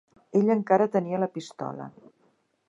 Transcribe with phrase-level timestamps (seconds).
[0.39, 1.89] Ell encara tenia la pistola.